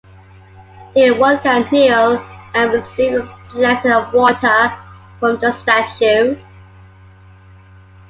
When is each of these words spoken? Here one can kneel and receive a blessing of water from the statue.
Here 0.95 1.15
one 1.15 1.37
can 1.41 1.69
kneel 1.71 2.17
and 2.55 2.71
receive 2.71 3.19
a 3.19 3.37
blessing 3.51 3.91
of 3.91 4.11
water 4.11 4.75
from 5.19 5.39
the 5.41 5.51
statue. 5.51 6.39